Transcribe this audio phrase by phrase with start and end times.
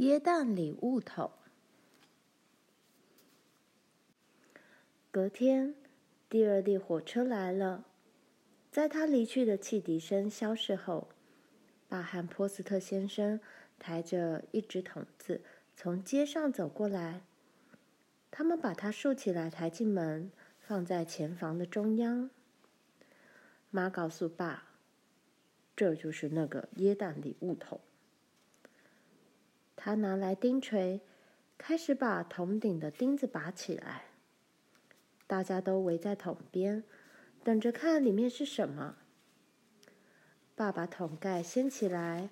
[0.00, 1.30] 耶诞礼物桶。
[5.10, 5.74] 隔天，
[6.26, 7.84] 第二列火车来了。
[8.70, 11.10] 在他离去的汽笛声消逝后，
[11.86, 13.38] 爸和波斯特先生
[13.78, 15.42] 抬着一只桶子
[15.76, 17.20] 从街上走过来。
[18.30, 22.30] 他们把它竖起来，抬进门，放在前房的中央。
[23.68, 24.70] 妈告诉爸
[25.76, 27.78] ：“这就是那个耶诞礼物桶。”
[29.82, 31.00] 他拿来钉锤，
[31.56, 34.02] 开始把桶顶的钉子拔起来。
[35.26, 36.84] 大家都围在桶边，
[37.42, 38.98] 等着看里面是什么。
[40.54, 42.28] 爸把桶盖掀起来，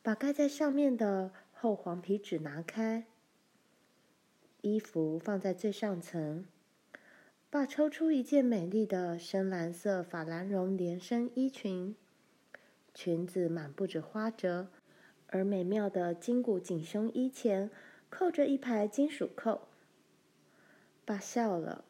[0.00, 3.06] 把盖在上面的厚黄皮纸拿开，
[4.60, 6.46] 衣服放在最上层。
[7.50, 11.96] 爸抽出一件美丽的深蓝色法兰绒连身衣裙，
[12.94, 14.68] 裙子满布着花褶。
[15.36, 17.70] 而美妙的金骨紧胸衣前
[18.08, 19.68] 扣着一排金属扣。
[21.04, 21.84] 爸笑了，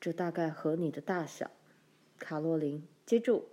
[0.00, 1.50] 这大概合你的大小，
[2.20, 3.48] 卡洛琳，接住。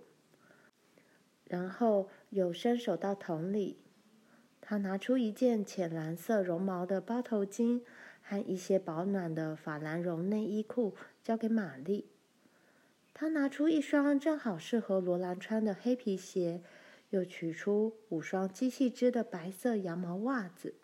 [1.46, 3.78] 然后又伸手到桶里，
[4.60, 7.82] 他拿出一件浅蓝色绒毛的包头巾
[8.22, 10.94] 和一些保暖的法兰绒内衣裤，
[11.24, 12.06] 交给玛丽。
[13.12, 16.62] 他拿出一双正好适合罗兰穿的黑皮鞋。
[17.10, 20.74] 又取出五双机器织的白色羊毛袜子，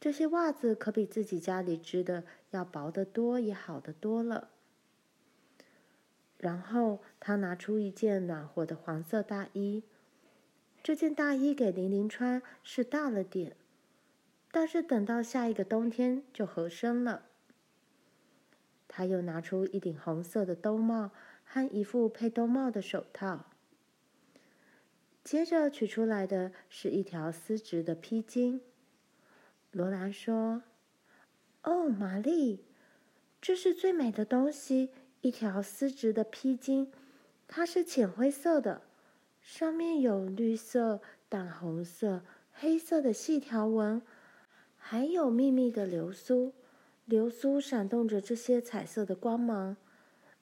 [0.00, 4.50] 这些袜子可比自己家里织的要薄得多，也好得多了。
[6.38, 9.82] 然后他拿出一件暖和的黄色大衣，
[10.84, 13.56] 这件大衣给玲玲穿是大了点，
[14.52, 17.24] 但是等到下一个冬天就合身了。
[18.86, 21.10] 他又拿出一顶红色的兜帽
[21.44, 23.47] 和一副配兜帽的手套。
[25.24, 28.60] 接着取出来的是一条丝质的披巾。
[29.72, 30.62] 罗兰说
[31.64, 32.64] ：“哦，玛丽，
[33.40, 34.90] 这是最美的东西，
[35.20, 36.88] 一条丝质的披巾，
[37.46, 38.80] 它是浅灰色的，
[39.42, 44.00] 上面有绿色、淡红色、黑色的细条纹，
[44.78, 46.54] 还有密密的流苏，
[47.04, 49.76] 流苏闪动着这些彩色的光芒。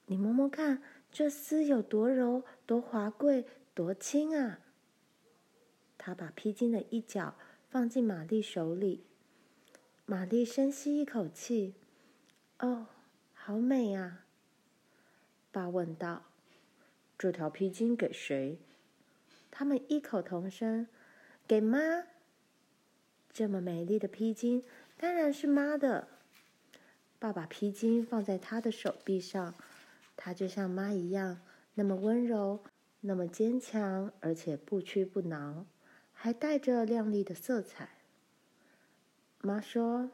[0.07, 3.45] 你摸摸看，这丝有多柔、多华贵、
[3.75, 4.61] 多轻啊！”
[5.99, 7.37] 他把披巾的一角
[7.69, 9.05] 放进玛丽手里，
[10.05, 11.75] 玛丽深吸一口气
[12.61, 12.87] ，“哦，
[13.35, 14.25] 好美啊！”
[15.51, 16.25] 爸问道
[17.19, 18.59] ，“这条披巾给谁？”
[19.51, 20.87] 他们异口同声
[21.49, 22.05] ，“给妈。”
[23.33, 24.63] 这么美丽的披巾，
[24.97, 26.09] 当然是妈的。
[27.19, 29.55] 爸把披巾放在她的手臂上，
[30.17, 31.41] 她就像妈一样，
[31.75, 32.63] 那么温柔，
[33.01, 35.67] 那么坚强，而且不屈不挠。
[36.27, 37.89] 还带着亮丽的色彩。
[39.43, 40.11] 妈说：“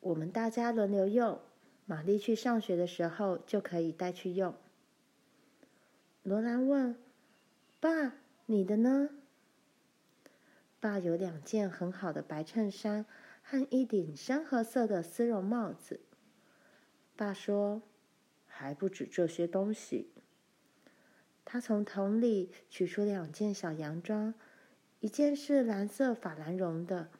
[0.00, 1.38] 我们大家轮流用，
[1.84, 4.54] 玛丽去上学的时候就可以带去用。”
[6.24, 6.96] 罗兰问
[7.80, 8.14] ：“爸，
[8.46, 9.10] 你的呢？”
[10.80, 13.04] 爸有两件很好的白衬衫
[13.42, 16.00] 和一顶深褐色的丝绒帽子。
[17.14, 17.82] 爸说
[18.48, 20.08] ：“还不止这些东西。”
[21.44, 24.32] 他从桶里取出两件小洋装。
[25.04, 27.10] 一件是蓝色法兰绒的，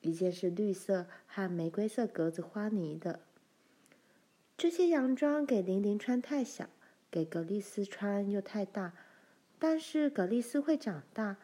[0.00, 3.20] 一件是绿色和玫瑰色格子花呢的。
[4.56, 6.70] 这些洋装给玲玲穿太小，
[7.10, 8.94] 给格丽丝穿又太大。
[9.58, 11.36] 但是格丽丝会长大，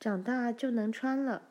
[0.00, 1.42] 长大就能穿了。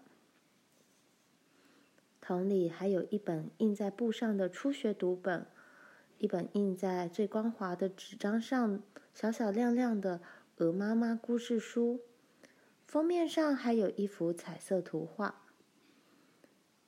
[2.19, 5.45] 桶里还有一本印在布上的初学读本，
[6.17, 8.83] 一本印在最光滑的纸张上，
[9.13, 10.19] 小小亮亮的
[10.57, 12.01] 《鹅妈妈故事书》。
[12.93, 15.41] 封面上还有一幅彩色图画，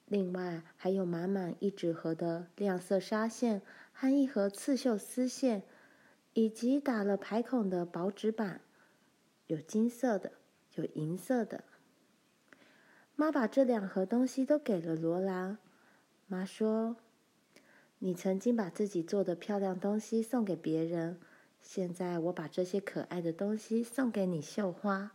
[0.06, 5.64] 另外还有满满一纸盒的亮色纱线和一盒刺绣丝线，
[6.34, 8.62] 以及打了排孔的薄纸板，
[9.48, 10.34] 有金色的，
[10.76, 11.64] 有银色的。
[13.16, 15.58] 妈把这两盒东西都给了罗兰。
[16.28, 16.98] 妈说
[17.98, 21.20] ：“你曾经把自己做的漂亮东西送给别人，
[21.64, 25.14] 现在我把这些可爱的东西送给你，绣花。”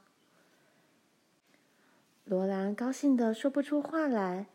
[2.31, 4.47] 罗兰高兴得说不出话来，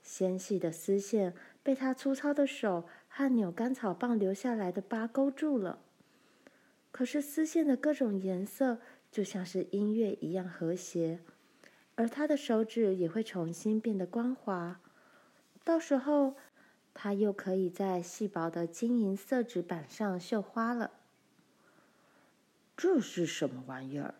[0.00, 5.80] 纤细的丝线被他粗糙的手和扭干草棒留下来的疤勾住了。
[6.92, 8.78] 可是丝线的各种颜色
[9.10, 11.18] 就像是音乐一样和谐，
[11.96, 14.80] 而他的手指也会重新变得光滑。
[15.64, 16.36] 到时候，
[16.94, 20.92] 他又可以在细薄的金银色纸板上绣花了。
[22.76, 24.14] 这是什么玩意儿？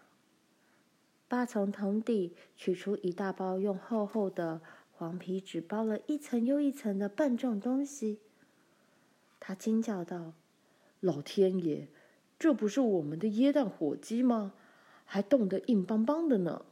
[1.34, 4.60] 爸从桶底取出一大包用厚厚的
[4.92, 8.20] 黄皮纸包了一层又一层的笨重东西。
[9.40, 10.34] 他惊叫道
[11.00, 11.88] ：“老天爷，
[12.38, 14.54] 这不是我们的耶蛋火鸡吗？
[15.04, 16.64] 还冻得硬邦邦的呢！”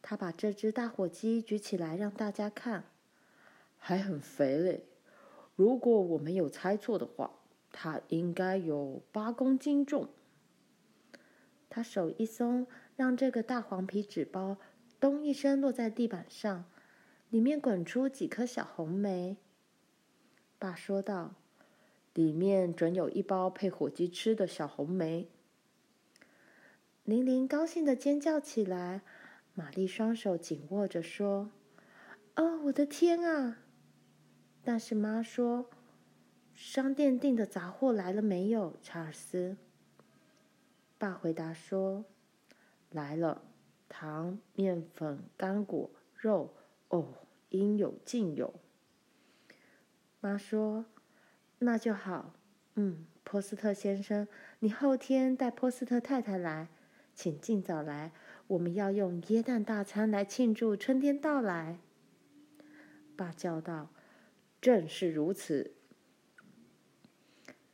[0.00, 2.84] 他把这只大火鸡举起来让大家看，
[3.78, 4.84] 还很肥嘞。
[5.56, 7.32] 如果我没有猜错的话，
[7.72, 10.08] 它应该有八公斤重。
[11.68, 12.66] 他手一松，
[12.96, 14.56] 让这个大黄皮纸包
[15.00, 16.64] “咚”一声落在地板上，
[17.30, 19.36] 里面滚出几颗小红莓。
[20.58, 21.34] 爸说道
[22.14, 25.28] ：“里面准有一包配火鸡吃的小红莓。”
[27.04, 29.02] 玲玲高兴的尖叫起来，
[29.54, 31.50] 玛丽双手紧握着说
[32.36, 33.58] ：“哦，我的天啊！”
[34.64, 35.70] 但是妈说。
[36.54, 39.58] 商店订的杂货来了没有，查尔斯？
[40.98, 42.04] 爸回答说
[42.90, 43.42] ：“来了，
[43.88, 46.54] 糖、面粉、干果、肉，
[46.88, 47.12] 哦，
[47.50, 48.54] 应有尽有。”
[50.20, 50.86] 妈说
[51.60, 52.34] ：“那就好。
[52.74, 54.26] 嗯，波斯特先生，
[54.60, 56.68] 你后天带波斯特太太来，
[57.14, 58.12] 请尽早来，
[58.46, 61.78] 我们要用椰蛋大餐来庆祝春天到来。”
[63.14, 63.90] 爸叫道
[64.60, 65.74] ：“正是如此。”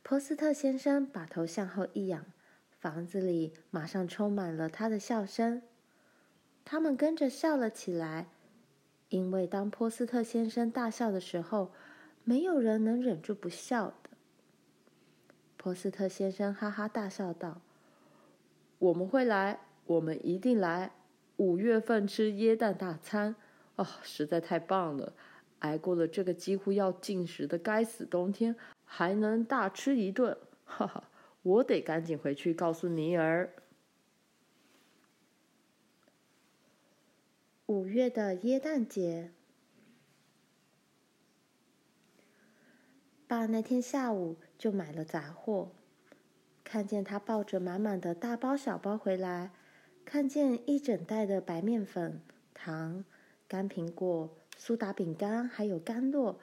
[0.03, 2.25] 波斯特先生把头向后一仰，
[2.83, 5.61] 房子里马上充满了他的笑声。
[6.65, 8.27] 他们跟着笑了起来，
[9.07, 11.71] 因为当波斯特先生大笑的时候，
[12.25, 14.09] 没有人能忍住不笑的。
[15.55, 17.61] 波斯特先生哈哈大笑道
[18.79, 20.91] ：“我们会来，我们一定来。
[21.37, 23.33] 五月份吃椰蛋大餐，
[23.77, 25.13] 哦，实在太棒了！
[25.59, 28.53] 挨过了这个几乎要禁食的该死冬天。”
[28.83, 31.09] 还能大吃一顿，哈哈！
[31.43, 33.53] 我得赶紧回去告诉尼尔。
[37.65, 39.31] 五月的耶诞节，
[43.27, 45.71] 爸那天下午就买了杂货，
[46.63, 49.51] 看见他抱着满满的大包小包回来，
[50.05, 52.21] 看见一整袋的白面粉、
[52.53, 53.03] 糖、
[53.47, 56.37] 干苹果、苏打饼干，还有干酪，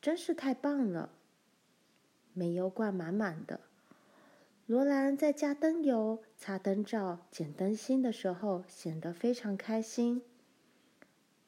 [0.00, 1.10] 真是太棒了。
[2.32, 3.60] 煤油罐满满的，
[4.72, 10.22] 罗兰在加灯油、擦灯罩、剪灯芯的时候显得非常开心。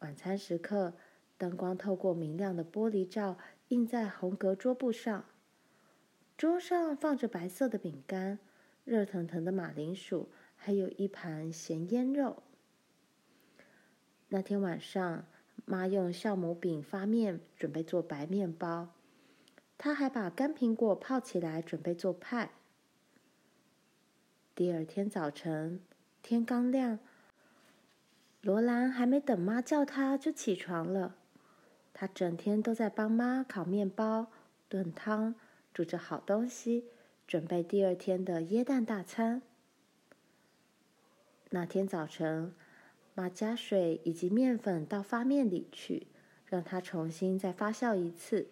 [0.00, 0.92] 晚餐时刻，
[1.38, 3.38] 灯光透过明亮的玻璃罩
[3.68, 5.24] 映在红格桌布上，
[6.36, 8.38] 桌上放着白色的饼干、
[8.84, 12.42] 热腾腾的马铃薯，还有一盘咸腌肉。
[14.28, 15.24] 那天晚上，
[15.64, 18.90] 妈用酵母饼发面，准备做白面包。
[19.78, 22.50] 她还把干苹果泡起来，准备做派。
[24.56, 25.80] 第二天早晨，
[26.22, 27.00] 天刚亮，
[28.40, 31.16] 罗兰还没等妈叫他，就起床了。
[31.92, 34.28] 他整天都在帮妈烤面包、
[34.68, 35.34] 炖汤，
[35.72, 36.84] 煮着好东西，
[37.26, 39.42] 准备第二天的椰蛋大餐。
[41.50, 42.54] 那天早晨，
[43.16, 46.06] 妈加水以及面粉到发面里去，
[46.46, 48.46] 让它重新再发酵一次。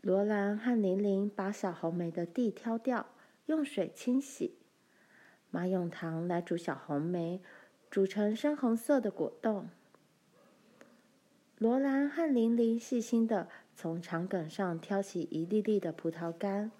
[0.00, 3.08] 罗兰和玲玲把小红莓的蒂挑掉，
[3.44, 4.56] 用水清洗。
[5.56, 7.40] 妈用糖来煮小红莓，
[7.90, 9.70] 煮成深红色的果冻。
[11.56, 16.70] 罗兰和玲玲细心地从长梗上挑起一粒粒的葡萄干，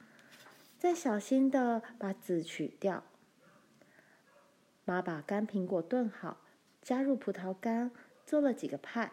[0.78, 3.02] 再小心地把籽取掉。
[4.84, 6.42] 妈把干苹果炖好，
[6.82, 7.90] 加入葡萄干，
[8.26, 9.12] 做了几个派。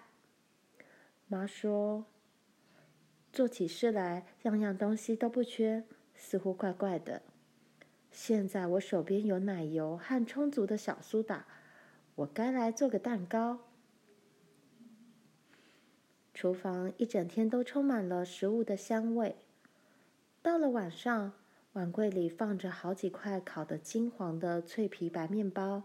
[1.29, 2.03] 妈说。
[3.31, 7.21] 做起事来，样样东西都不缺，似乎怪怪的。
[8.13, 11.47] 现在我手边有奶油和充足的小苏打，
[12.13, 13.59] 我该来做个蛋糕。
[16.33, 19.35] 厨房一整天都充满了食物的香味。
[20.43, 21.33] 到了晚上，
[21.73, 25.83] 碗柜里放着好几块烤得金黄的脆皮白面包，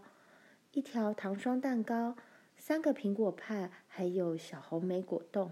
[0.71, 2.15] 一条糖霜蛋糕，
[2.55, 5.51] 三个苹果派，还有小红莓果冻。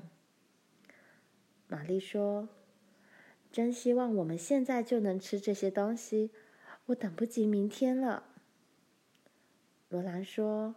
[1.67, 2.48] 玛丽说
[3.51, 6.31] ：“真希望我们现在就能吃这些东西，
[6.88, 8.24] 我等不及明天了。”
[9.88, 10.75] 罗兰说：“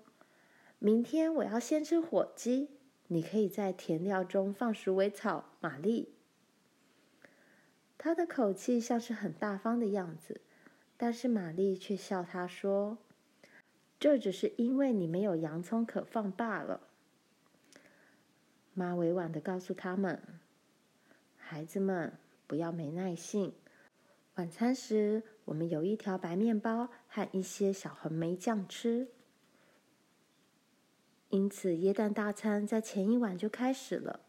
[0.79, 2.71] 明天我要先吃火鸡，
[3.09, 6.15] 你可以在甜料中放鼠尾草。”玛丽，
[7.99, 10.41] 他的口气像是很大方的样子，
[10.97, 12.99] 但是玛丽却笑他说
[13.99, 16.89] ：“这只是因为你没有洋葱可放罢了。”
[18.73, 20.23] 妈委婉地告诉他们。
[21.37, 22.13] 孩子们，
[22.47, 23.53] 不要没耐性。
[24.37, 29.09] 晚餐时，我们有一条白面包和一些小红莓酱吃。
[31.29, 34.21] 因此，耶诞大餐在前一晚就开始了。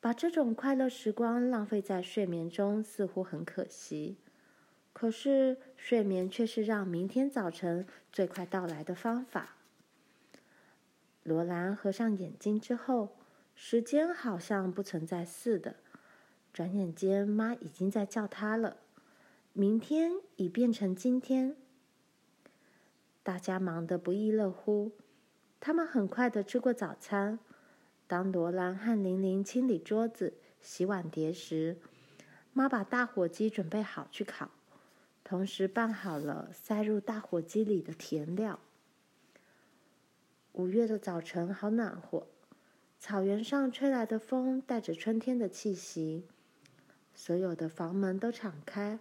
[0.00, 4.18] 把这种快乐时光浪费在睡眠中，似乎很可惜。
[4.92, 9.56] 可是，睡眠却是让明天早晨最快到来的方法。
[11.24, 13.16] 罗兰合上眼睛之后，
[13.56, 15.74] 时间好像不存在似的。
[16.52, 18.76] 转眼间，妈已经在叫他了。
[19.58, 21.56] 明天已变成今天。
[23.22, 24.92] 大家忙得不亦乐乎。
[25.58, 27.38] 他们很快的吃过早餐。
[28.06, 31.78] 当罗兰和玲玲清理桌子、洗碗碟时，
[32.52, 34.50] 妈把大火鸡准备好去烤，
[35.24, 38.60] 同时拌好了塞入大火鸡里的甜料。
[40.52, 42.26] 五月的早晨好暖和，
[42.98, 46.26] 草原上吹来的风带着春天的气息。
[47.14, 48.98] 所有的房门都敞开，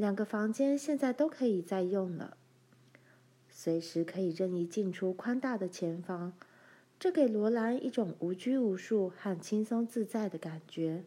[0.00, 2.38] 两个房间现在都可以再用了。
[3.50, 6.32] 随时可以任意进出宽大的前房，
[6.98, 11.04] 这给罗兰一种无拘无束和轻松自在的感觉，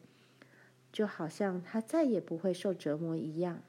[0.91, 3.63] 就好像他再也不会受折磨一样。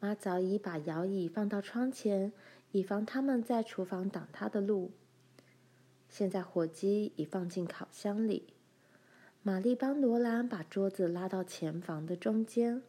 [0.00, 2.32] 妈早已把摇椅放到窗前，
[2.72, 4.92] 以防他们在厨房挡她的路。
[6.08, 8.54] 现在火鸡已放进烤箱里，
[9.48, 12.82] 玛丽帮罗兰把桌子拉到前房的中间。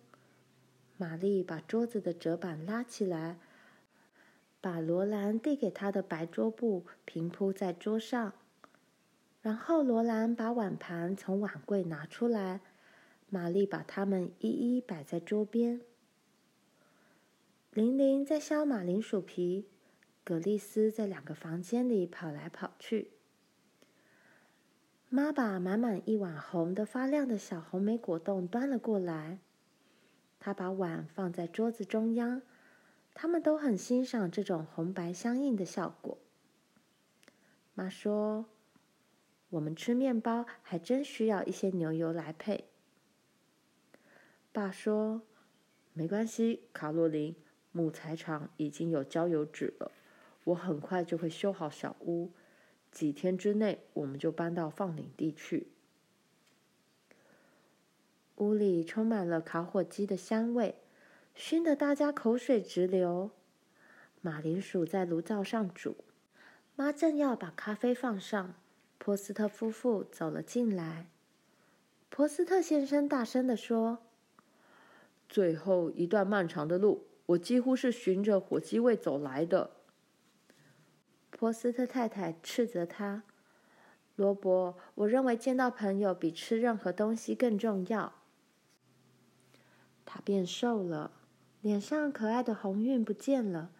[0.98, 3.40] 玛丽把桌子的折板拉起来，
[4.60, 8.34] 把罗兰递给她的白桌布平铺在桌上，
[9.42, 12.60] 然后罗兰把碗盘从碗柜拿出来，
[13.30, 15.80] 玛丽把它们一一摆在桌边。
[17.72, 19.66] 玲玲在削马铃薯皮，
[20.26, 23.12] 葛丽丝在两个房间里跑来跑去。
[25.12, 29.40] 妈把满满一碗红的发亮的小红莓果冻端了过来。
[30.40, 32.44] 她把碗放在桌子中央，
[33.16, 36.20] 他们都很欣赏这种红白相映的效果。
[37.74, 38.46] 妈说
[39.50, 42.66] ：“我们吃面包还真需要一些牛油来配。”
[44.54, 45.24] 爸说
[45.94, 47.36] ：“没关系，卡洛琳，
[47.72, 49.92] 木材厂已经有焦油纸了，
[50.44, 52.32] 我很快就会修好小屋，
[52.92, 55.68] 几天之内我们就搬到放领地去。”
[58.38, 60.76] 屋里充满了烤火鸡的香味，
[61.36, 63.32] 熏得大家口水直流。
[64.22, 65.98] 马铃薯在炉灶上煮，
[66.76, 68.56] 妈正要把咖啡放上，
[68.98, 71.10] 波斯特夫妇走了进来。
[72.10, 74.00] 波斯特先生大声地说
[75.30, 79.72] ：“最后一段漫长的路，我几乎是循着火鸡味走来的。”
[81.40, 83.24] 波斯特太太斥责他
[84.18, 88.12] ：“罗伯，我认为见到朋友比吃任何东西更重要。”
[90.04, 91.12] 他变瘦了，
[91.62, 93.72] 脸上可爱的红晕不见了，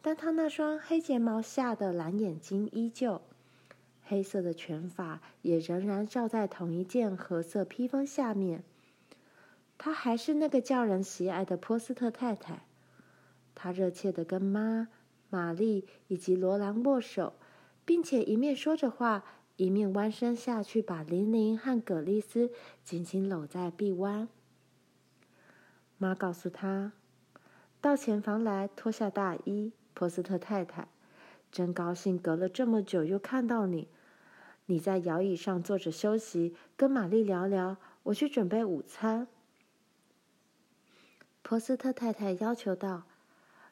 [0.00, 3.20] 但他那双黑睫毛下的蓝眼睛依旧，
[4.04, 8.62] 黑色的卷发也仍然罩在同一件褐色披风下面。
[9.76, 12.62] 他还是那个叫人喜爱的波斯特太太。
[13.56, 14.86] 他热切地跟妈、
[15.32, 17.32] 玛丽以及罗兰握手，
[17.86, 19.24] 并且一面说着话，
[19.56, 22.50] 一面弯身下去把玲玲和葛丽丝
[22.84, 24.28] 紧紧搂在臂弯。
[25.96, 26.92] 妈告诉他
[27.80, 30.88] ：“到前房来脱下大衣，波斯特太太，
[31.50, 33.88] 真高兴，隔了这么久又看到你。
[34.66, 37.78] 你在摇椅上坐着休息，跟玛丽聊聊。
[38.02, 39.28] 我去准备午餐。”
[41.42, 43.04] 波斯特太太要求道：“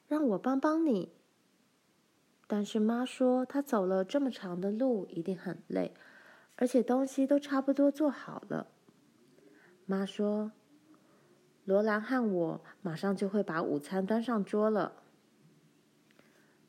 [0.09, 1.11] 让我帮帮你。”
[2.53, 5.95] 但是妈说：“她走了这么长的路，一定很累，
[6.57, 8.67] 而且东西都差不多做好了。”
[9.87, 10.51] 妈说。
[11.67, 14.95] 罗兰和我马上就会把午餐端上桌了。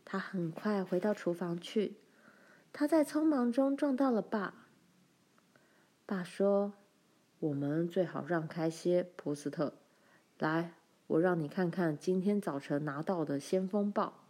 [0.05, 1.95] 他很快回到厨房去，
[2.71, 4.67] 他在匆忙中撞到了爸。
[6.05, 6.73] 爸说
[7.39, 9.73] ：“我们最好让开些，普斯特。
[10.38, 10.73] 来，
[11.07, 14.20] 我让你看看今天早晨拿到的先锋报。”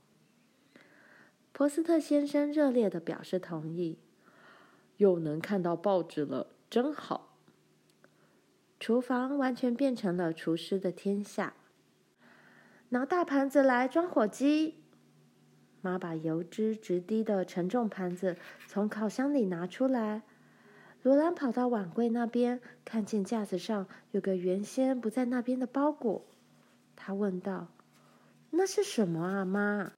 [1.53, 3.97] 波斯特先生热烈地表示同意。
[4.97, 7.35] 又能看到报纸了，真好。
[8.79, 11.53] 厨房完全变成了厨师的天下。
[12.89, 14.75] 拿大盘子来装火鸡。
[15.81, 20.21] 妈把油脂直滴的沉重盘子从烤箱里拿出来。
[21.01, 26.27] 罗兰跑到碗柜那边，看见架子上有个原先不在那边的包裹。
[26.95, 27.69] 他问道
[28.51, 29.93] ：“那是什么啊，妈？”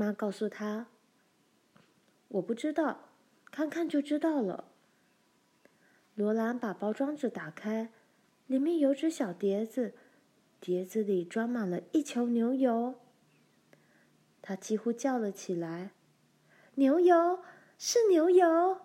[0.00, 0.86] 妈告诉他
[2.28, 3.10] ：“我不知道，
[3.50, 4.64] 看看就知道了。”
[6.16, 7.90] 罗兰把包装纸打开，
[8.46, 9.92] 里面有只小碟子，
[10.58, 12.94] 碟子里装满了一球牛油。
[14.40, 15.90] 他几乎叫了起来
[16.76, 17.40] ：“牛油，
[17.76, 18.80] 是牛油！”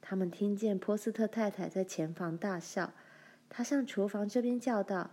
[0.00, 2.92] 他们听见波斯特太太在前房大笑，
[3.48, 5.10] 她向厨房这边叫道：“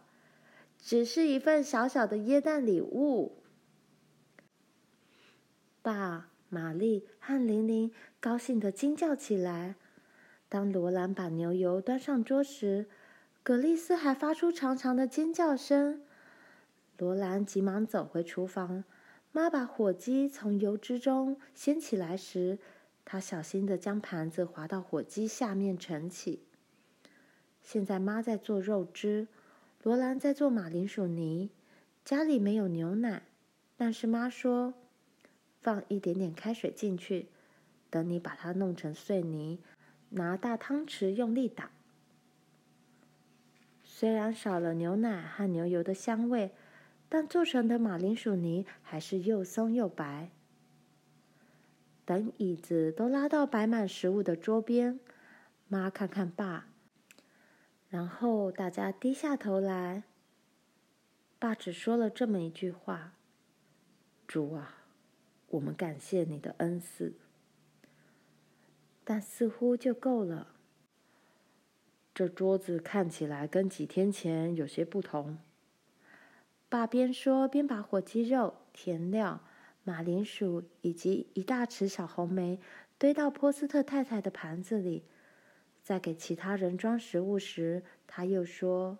[0.78, 3.42] 只是一份小小的椰蛋礼物。”
[5.88, 9.76] 爸、玛丽和玲玲高兴的惊叫起来。
[10.50, 12.88] 当罗兰把牛油端上桌时，
[13.42, 16.02] 葛丽丝还发出长长的尖叫声。
[16.98, 18.84] 罗兰急忙走回厨房。
[19.32, 22.60] 妈把火鸡从油脂中掀起来时，
[23.06, 26.44] 她小心地将盘子滑到火鸡下面盛起。
[27.62, 29.30] 现在妈在做肉汁，
[29.84, 31.50] 罗兰在做马铃薯泥。
[32.04, 33.24] 家里没有牛奶，
[33.78, 34.74] 但是妈说，
[35.68, 37.28] 放一点点开水进去，
[37.90, 39.60] 等你把它弄成碎泥，
[40.12, 41.72] 拿大汤匙用力打。
[43.84, 46.54] 虽然少了牛奶和牛油的香味。
[47.10, 50.30] 但做成的马铃薯泥还是又松又白。
[52.04, 55.00] 等椅子都拉到摆满食物的桌边，
[55.68, 56.68] 妈看看爸，
[57.90, 60.04] 然后大家低下头来。
[61.40, 63.14] 爸只说了这么一句话
[64.28, 64.77] ：“主啊，
[65.48, 67.14] 我们感谢你的恩赐。”
[69.04, 70.56] 但似乎就够了。
[72.14, 75.38] 这桌子看起来跟几天前有些不同。
[76.68, 79.42] 爸边说边把火鸡肉、甜料、
[79.84, 82.60] 马铃薯以及一大匙小红莓
[82.98, 85.06] 堆到波斯特太太的盘子里，
[85.82, 88.98] 在给其他人装食物时，他又说：“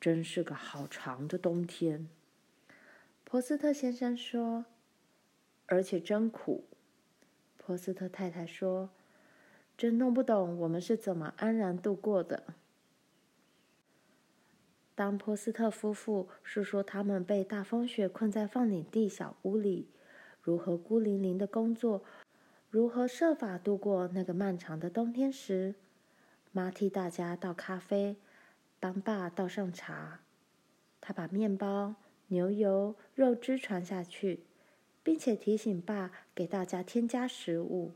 [0.00, 2.08] 真是个好长的冬天。”
[3.22, 4.64] 波斯特先生说
[5.66, 6.64] ：“而且真苦。”
[7.58, 8.90] 波斯特太太说
[9.76, 12.44] ：“真弄不懂我们是怎么安然度过的。”
[14.94, 19.90] 当波斯特夫妇诉说他们被大风雪困在放领地小屋里，
[20.40, 22.02] 如何孤零零的工作，
[22.70, 25.74] 如何设法度过那个漫长的冬天时，
[26.50, 28.16] 妈替大家倒咖啡，
[28.80, 30.20] 帮爸倒上茶。
[31.00, 31.96] 他把面包、
[32.28, 34.44] 牛油、肉汁传下去，
[35.06, 37.92] 并且提醒爸给大家添加食物。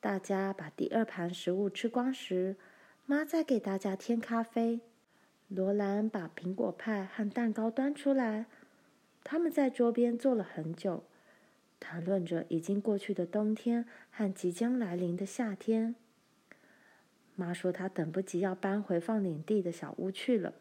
[0.00, 2.56] 大家把第二盘食物吃光时，
[3.06, 4.80] 妈再给大家添咖啡。
[5.46, 8.46] 罗兰把苹果派和蛋糕端出来，
[9.22, 11.04] 他们在桌边坐了很久，
[11.78, 15.94] 谈论着已经过去的冬天和即将来临的夏天。
[17.36, 20.54] 妈说她等不及要搬回放领地的小屋去了。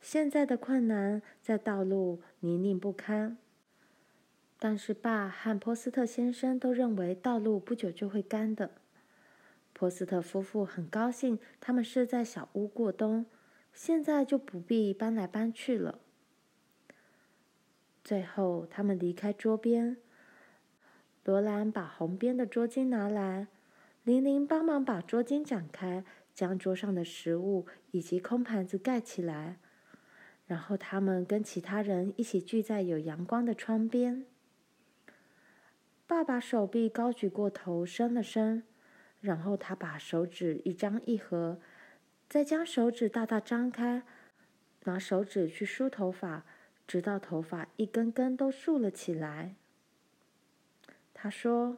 [0.00, 3.36] 现在的困难在道路泥泞不堪，
[4.58, 8.72] 但是爸和波斯特先生都认为道路不久就会干的。
[9.72, 13.26] 波斯特夫妇很高兴，他们是在小屋过冬。
[13.72, 16.00] 现在就不必搬来搬去了。
[18.02, 19.98] 最后，他们离开桌边。
[21.22, 23.46] 罗兰把红边的桌巾拿来，
[24.02, 29.58] 玲玲帮忙把桌巾展开，将桌上的食物以及空盘子盖起来。
[30.46, 34.26] 然后，他们跟其他人一起聚在有阳光的窗边。
[36.08, 38.62] 爸把手臂高举过头，伸了伸，
[39.20, 41.60] 然后他把手指一张一合。
[42.30, 44.02] 再将手指大大张开，
[44.84, 46.46] 拿手指去梳头发，
[46.86, 49.54] 直到头发一根根都竖了起来。
[51.12, 51.76] 他说：“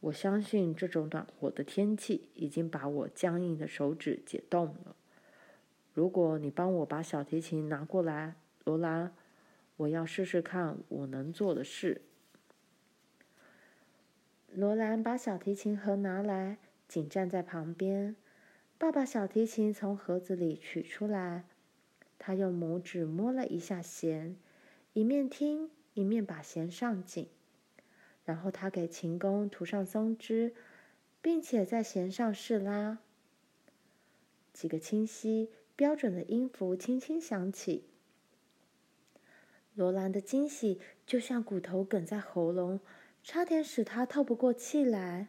[0.00, 4.96] 我相信这种暖和的天气已经把我僵硬的手指解冻了。
[5.92, 9.14] 如果你帮我把小提琴拿过来，罗兰，
[9.76, 12.00] 我要试试看我能做的事。”
[14.52, 18.16] 罗兰把小提琴盒拿来，紧站在旁边。
[18.78, 21.44] 爸把小提琴从盒子里取出来，
[22.18, 24.36] 他用拇指摸了一下弦，
[24.92, 27.28] 一面听一面把弦上紧，
[28.24, 30.54] 然后他给琴弓涂上松脂，
[31.22, 32.98] 并且在弦上试拉。
[34.52, 37.84] 几个清晰标准的音符轻轻响起。
[39.74, 42.80] 罗兰的惊喜就像骨头哽在喉咙，
[43.26, 45.26] 差点使他透不过气来。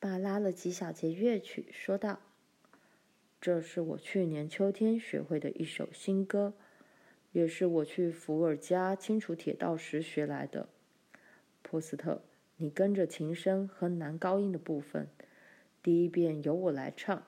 [0.00, 2.18] 爸拉了几小节乐曲，说道
[3.40, 6.54] ：“这是我去年秋天学会的一首新歌，
[7.30, 10.68] 也是我去伏尔加清除铁道时学来的。
[11.62, 12.24] 波斯特，
[12.56, 15.06] 你跟着琴声和男高音的部分。
[15.80, 17.24] 第一遍由我来唱，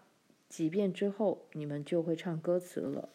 [0.49, 3.11] 几遍之后你们就会唱歌词了。”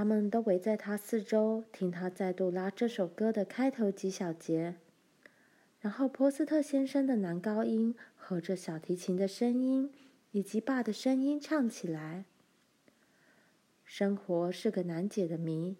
[0.00, 4.76] 他们都围在他四周，听他再度拉这首歌的开头几小节。
[5.78, 9.92] 然后波斯特先生的男高音和着小提琴的声音
[10.30, 12.24] 以及爸的声音唱起来。
[13.84, 15.76] 生活是个难解的谜，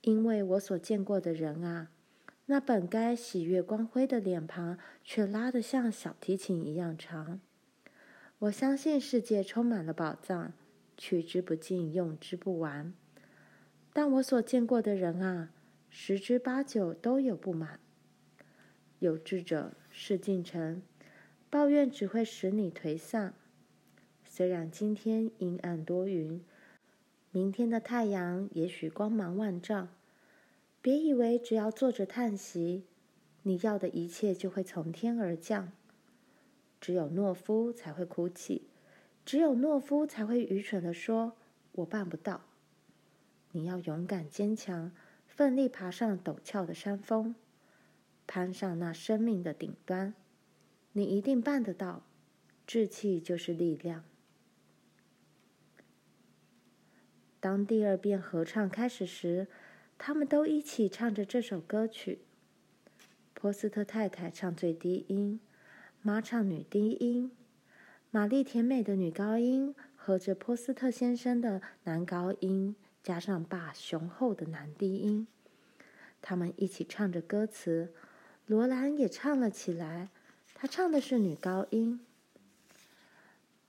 [0.00, 1.90] 因为我所见过的人啊，
[2.46, 7.38] 那本该喜悦光辉的脸庞却拉得像小提琴一样长。
[8.38, 10.54] 我相信世界充满了宝藏，
[10.96, 12.94] 取之不尽，用之不完。
[13.98, 15.50] 但我所见过的人啊，
[15.90, 17.80] 十之八九都有不满。
[19.00, 20.80] 有志者事竟成，
[21.50, 23.34] 抱怨只会使你颓丧。
[24.24, 26.40] 虽然今天阴暗多云，
[27.32, 29.88] 明天的太阳也许光芒万丈。
[30.80, 32.84] 别以为只要坐着叹息，
[33.42, 35.72] 你要的一切就会从天而降。
[36.80, 38.68] 只有懦夫才会哭泣，
[39.24, 41.32] 只有懦夫才会愚蠢地说
[41.82, 42.44] ：“我办不到。”
[43.58, 44.92] 你要勇敢坚强，
[45.26, 47.34] 奋力爬上陡峭的山峰，
[48.24, 50.14] 攀上那生命的顶端。
[50.92, 52.04] 你一定办得到，
[52.64, 54.04] 志气就是力量。
[57.40, 59.48] 当第二遍合唱开始时，
[59.98, 62.20] 他们都一起唱着这首歌曲。
[63.34, 65.40] 波斯特太太唱最低音。
[66.00, 67.32] 妈唱女低音，
[68.12, 72.76] 玛丽甜美的女高音和着波斯特先生的男高音，
[73.08, 75.26] 加上爸雄厚的男低音，
[76.20, 77.94] 他们一起唱着歌词。
[78.44, 80.10] 罗兰也唱了起来，
[80.52, 82.04] 她唱的是女高音。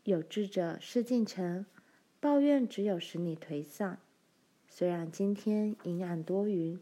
[0.04, 1.65] 有志者事竟成，
[2.19, 3.99] 抱怨只有使你颓丧。
[4.67, 6.78] 虽然今天阴暗多云，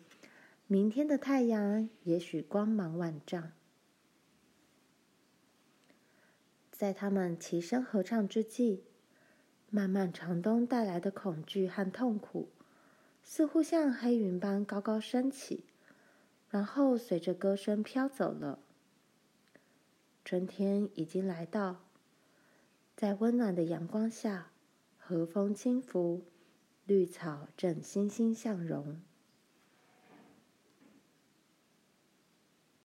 [0.65, 3.51] 明天的太阳也许光芒万丈。
[6.71, 8.81] 在他们齐声合唱之际，
[9.69, 12.49] 漫漫长冬带来的恐惧和痛苦，
[13.21, 15.65] 似乎像黑云般高高升起，
[16.49, 18.59] 然后随着歌声飘走了。
[20.23, 21.83] 春天已经来到，
[22.95, 24.51] 在温暖的阳光下，
[24.97, 26.23] 和风轻拂，
[26.85, 29.01] 绿草正欣欣向荣。